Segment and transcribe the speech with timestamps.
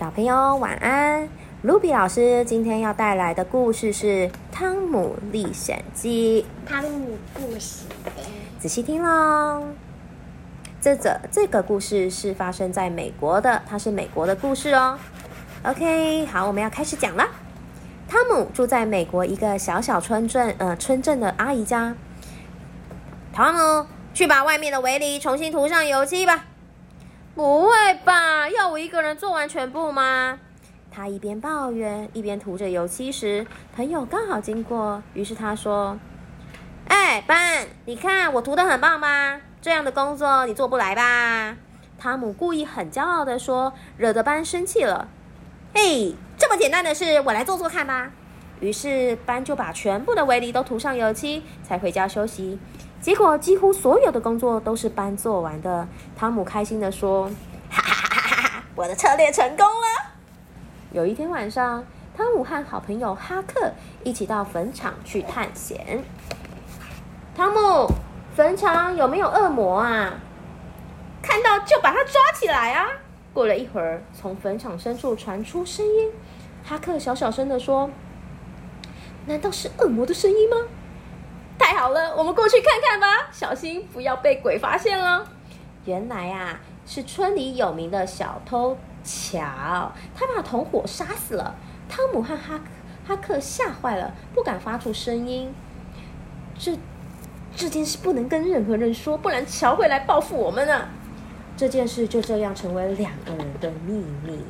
[0.00, 1.28] 小朋友晚安。
[1.60, 4.06] 卢比老师今天要带来的故事是
[4.50, 6.46] 《汤姆历险记》。
[6.66, 7.84] 汤姆故事，
[8.58, 9.62] 仔细听喽。
[10.80, 14.98] 这则这个故事是发生在美国的，它是美国的故事哦。
[15.64, 17.28] OK，好，我们要开始讲了。
[18.08, 21.94] 汤姆住在美国一个小小村镇，呃，村镇的阿姨家。
[23.34, 26.46] 汤姆，去把外面的围篱重新涂上油漆吧。
[27.34, 27.69] 不
[28.80, 30.38] 一个人做完全部吗？
[30.90, 35.98] 他一边抱怨，一边涂着油漆时，朋友刚好经过，于是他说
[36.88, 39.38] ：“哎，班，你看我涂的很棒吧？
[39.60, 41.56] 这样的工作你做不来吧？”
[41.98, 45.08] 汤姆故意很骄傲的说，惹得班生气了。
[45.74, 48.10] 嘿，这么简单的事，我来做做看吧。
[48.60, 52.58] 于是班就把全部的围篱都涂上油漆，才回家休息。
[53.00, 55.86] 结果几乎所有的工作都是班做完的。
[56.16, 57.30] 汤姆开心的说：“！
[58.74, 60.12] 我的策略成功了。”
[60.92, 61.84] 有一天晚上，
[62.16, 66.02] 汤姆和好朋友哈克一起到坟场去探险。
[67.36, 67.88] 汤姆，
[68.34, 70.14] 坟场有没有恶魔啊？
[71.22, 72.86] 看到就把他抓起来啊！
[73.32, 76.10] 过了一会儿，从坟场深处传出声音。
[76.64, 77.88] 哈克小小声的说
[79.26, 80.56] ：“难道是恶魔的声音吗？”
[81.58, 85.26] 太好了，我们过去看看吧，小心不要被鬼发现了。
[85.84, 86.58] 原来啊，
[86.92, 91.54] 是村里有名的小偷乔，他把同伙杀死了。
[91.88, 92.60] 汤姆和哈
[93.06, 95.54] 哈克吓坏了，不敢发出声音。
[96.58, 96.76] 这
[97.54, 100.88] 这件事不能跟任何人说，不然乔会来报复我们呢。
[101.56, 104.40] 这件事就这样成为两个人的秘密。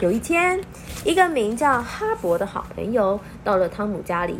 [0.00, 0.60] 有一天，
[1.02, 4.38] 一个名叫哈勃的好朋友到了汤姆家里。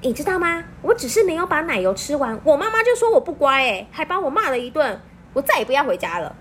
[0.00, 0.64] 你知道吗？
[0.82, 5.00] 我只是没有把奶油吃完，我妈妈就说我不乖，哎，还把我骂了一顿。
[5.32, 6.34] 我再也不要回家了。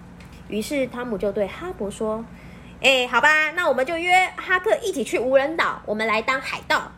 [0.48, 2.24] 于是汤姆就对哈勃说
[2.82, 6.92] ：“哎，好吧，那我们就约哈克一起去无人岛，我们来当海盗。”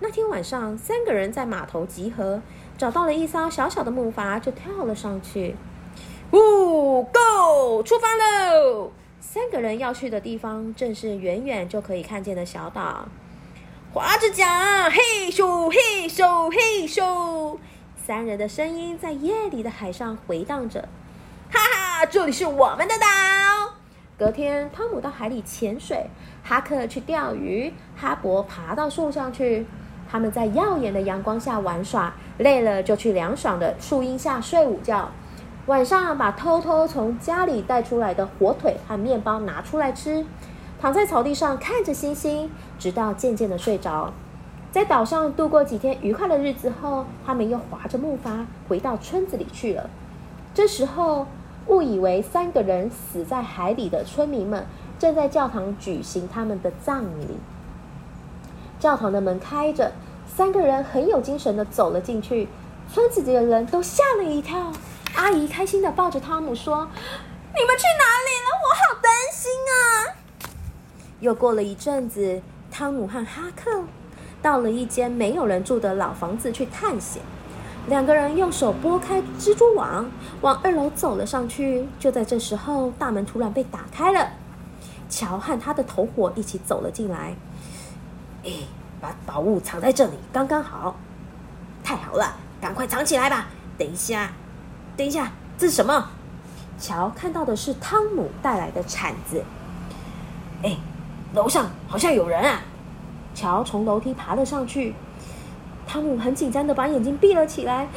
[0.00, 2.42] 那天晚上，三个人在码头集合，
[2.76, 5.56] 找到了一艘小小的木筏，就跳了上去。
[6.32, 8.92] 呜，Go，出发喽！
[9.20, 13.08] 三个人要去的地方，正是远远就可以看见的小岛。
[13.90, 17.56] 划着桨，嘿咻嘿咻嘿咻，
[17.96, 20.86] 三人的声音在夜里的海上回荡着。
[21.50, 23.06] 哈哈，这里是我们的岛。
[24.18, 26.10] 隔天，汤姆到海里潜水，
[26.44, 29.66] 哈克去钓鱼，哈勃爬到树上去。
[30.10, 35.10] 他们在耀眼的阳光下玩耍，累了就去凉爽的树荫下睡午觉。
[35.64, 40.26] 晚上把偷偷从家里带出来的火腿和面包拿出来吃，
[40.80, 44.12] 躺在草地上看着星星，直到渐渐的睡着。
[44.70, 49.90] 在岛上度过几天愉快的日子后，他们又划着木筏回到村子里去了。
[50.54, 51.26] 这时候，
[51.66, 54.66] 误以为三个人死在海里的村民们
[54.98, 57.38] 正在教堂举行他们的葬礼。
[58.78, 59.90] 教堂的门开着，
[60.28, 62.46] 三个人很有精神的走了进去，
[62.92, 64.72] 村子里的人都吓了一跳。
[65.16, 66.86] 阿姨开心的抱着汤姆说
[67.56, 68.48] ：“你们去哪里了？
[68.62, 69.74] 我好担心啊！”
[71.20, 72.40] 又过了一阵子，
[72.70, 73.82] 汤姆和哈克
[74.40, 77.22] 到了一间没有人住的老房子去探险。
[77.88, 80.08] 两个人用手拨开蜘蛛网，
[80.42, 81.88] 往二楼走了上去。
[81.98, 84.28] 就在这时候，大门突然被打开了，
[85.08, 87.34] 乔和他的同伙一起走了进来。
[88.44, 88.52] 哎，
[89.00, 90.96] 把宝物藏在这里，刚刚好。
[91.82, 93.48] 太好了，赶快藏起来吧。
[93.78, 94.30] 等一下。
[94.96, 96.10] 等一下，这是什么？
[96.78, 99.42] 乔看到的是汤姆带来的铲子。
[100.62, 100.76] 哎，
[101.34, 102.60] 楼上好像有人啊！
[103.34, 104.94] 乔从楼梯爬了上去。
[105.86, 107.88] 汤姆很紧张的把眼睛闭了起来。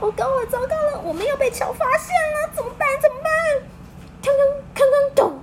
[0.00, 2.50] 糟糕了，糟糕了，我们要被乔发现了！
[2.54, 2.88] 怎么办？
[3.00, 3.32] 怎么办？
[4.22, 5.38] 锵锵锵锵咚！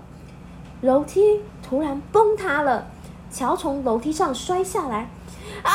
[0.82, 2.88] 楼梯突然崩塌了，
[3.32, 5.10] 乔从楼梯上摔下来。
[5.64, 5.72] 啊，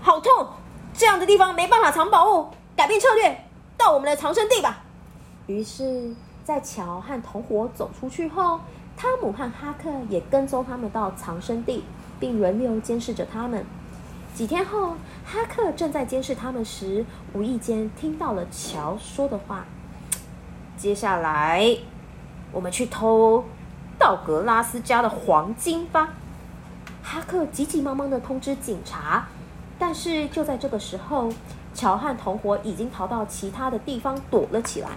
[0.00, 0.46] 好痛！
[0.94, 3.44] 这样的地方没办法藏宝物，改变策略。
[3.76, 4.82] 到我们的藏身地吧。
[5.46, 6.14] 于是，
[6.44, 8.60] 在乔和同伙走出去后，
[9.02, 11.82] 汤姆和哈克也跟踪他们到藏身地，
[12.20, 13.66] 并轮流监视着他们。
[14.32, 14.90] 几天后，
[15.24, 19.64] 哈克正在监视他们时，无意间听到了乔说的话
[20.78, 21.76] ：“接下来，
[22.52, 23.42] 我们去偷
[23.98, 26.10] 道格拉斯家的黄金吧。”
[27.02, 29.26] 哈克急急忙忙的通知警察，
[29.80, 31.28] 但是就在这个时候。
[31.74, 34.90] 乔和同伙已经逃到其他的地方躲了起来，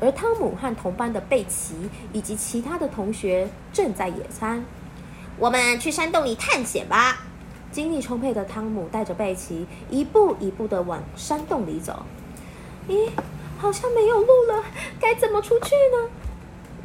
[0.00, 4.64] 而汤姆和同班的贝奇以及其他的同学正在野餐。
[5.38, 7.18] 我们去山洞里探险吧！
[7.70, 12.04] 精力充沛的汤姆带着贝奇一步一步的往山洞里走。
[12.88, 13.10] 咦，
[13.58, 14.64] 好像没有路了，
[14.98, 16.10] 该怎么出去呢？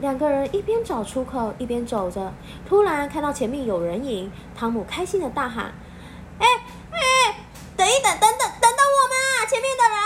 [0.01, 2.33] 两个人一边找出口，一边走着。
[2.67, 5.73] 突然看到前面有人影，汤姆开心的大喊
[6.37, 6.45] ：“哎
[6.91, 6.99] 哎，
[7.77, 9.47] 等一等，等等，等等我们啊！
[9.49, 9.97] 前面的人！”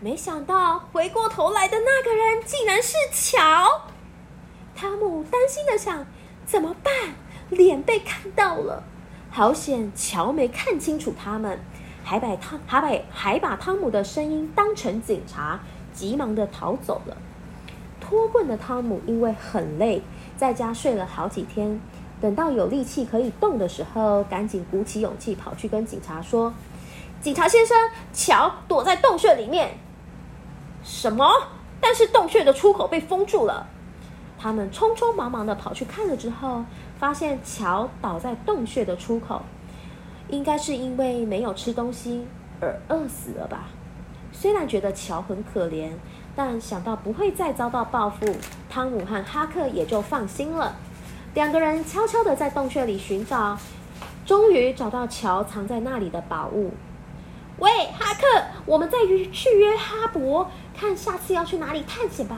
[0.00, 3.82] 没想到回过头来的那个人竟然是乔。
[4.76, 6.06] 汤姆担心的想：
[6.46, 6.92] 怎么办？
[7.50, 8.84] 脸被看到了，
[9.28, 9.90] 好险！
[9.96, 11.58] 乔没看清楚他们，
[12.04, 15.58] 还把汤还把还把汤姆的声音当成警察，
[15.92, 17.16] 急忙的逃走了。
[18.00, 20.00] 脱棍的汤姆因为很累，
[20.36, 21.80] 在家睡了好几天。
[22.20, 26.54] 等到有力气可以动的时候，赶紧鼓起勇气跑去跟警察说
[27.20, 27.76] ：“警察先生，
[28.12, 29.76] 乔躲在洞穴里面。”
[30.90, 31.30] 什么？
[31.82, 33.66] 但是洞穴的出口被封住了。
[34.38, 36.64] 他们匆匆忙忙的跑去看了之后，
[36.98, 39.42] 发现乔倒在洞穴的出口，
[40.28, 42.26] 应该是因为没有吃东西
[42.58, 43.68] 而饿死了吧。
[44.32, 45.90] 虽然觉得乔很可怜。
[46.36, 48.24] 但想到不会再遭到报复，
[48.70, 50.76] 汤姆和哈克也就放心了。
[51.34, 53.58] 两个人悄悄的在洞穴里寻找，
[54.24, 56.72] 终于找到乔藏在那里的宝物。
[57.58, 57.68] 喂，
[57.98, 60.46] 哈克，我们在约去约哈勃，
[60.78, 62.36] 看下次要去哪里探险吧。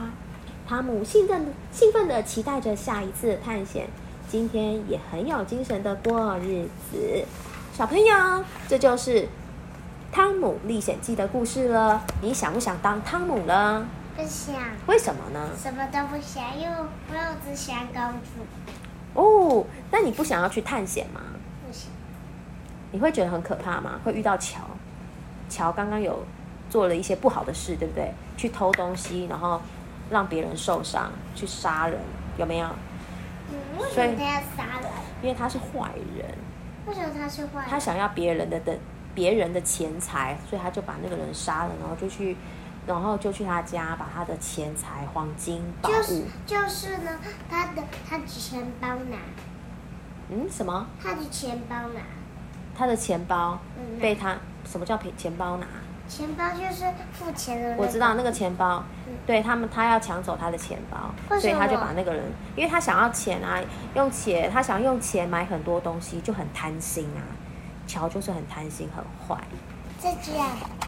[0.66, 3.86] 汤姆兴奋兴奋地期待着下一次探险，
[4.30, 7.22] 今天也很有精神的过日子。
[7.74, 9.28] 小朋友，这就是。
[10.12, 13.86] 《汤姆历险记》的故事了，你想不想当汤姆呢？
[14.16, 14.56] 不想。
[14.86, 15.50] 为什么呢？
[15.56, 16.76] 什么都不想，因为
[17.10, 17.14] 我
[17.44, 18.40] 只想公主。
[19.14, 21.20] 哦，那你不想要去探险吗？
[21.64, 21.90] 不想。
[22.90, 24.00] 你会觉得很可怕吗？
[24.02, 24.62] 会遇到乔？
[25.48, 26.24] 乔刚刚有
[26.70, 28.14] 做了一些不好的事，对不对？
[28.38, 29.60] 去偷东西，然后
[30.08, 32.00] 让别人受伤，去杀人，
[32.38, 32.68] 有没有？
[33.50, 34.90] 嗯，为什么他要杀人？
[35.20, 36.26] 因为他是坏人。
[36.86, 37.68] 为什么他是坏人？
[37.68, 38.78] 他想要别人的的。
[39.12, 42.36] 别人的钱财，所以他就把那个人杀了，然后就去，
[42.86, 47.18] 然后就去他家把他的钱财、黄金、宝物，就是呢，
[47.50, 49.18] 他的他的钱包拿，
[50.28, 50.86] 嗯，什么？
[51.02, 52.00] 他的钱包拿，
[52.72, 53.58] 他的钱包
[54.00, 55.66] 被他什么叫赔钱包拿？
[56.10, 57.76] 钱包就是付钱的。
[57.76, 58.82] 我知道那个钱包，
[59.24, 62.24] 对他们，他要抢走他的钱包，所以他就把那个人，
[62.56, 63.60] 因为他想要钱啊，
[63.94, 67.22] 用钱，他想用钱买很多东西，就很贪心啊。
[67.86, 69.40] 乔就是很贪心，很坏。
[70.00, 70.34] 再见。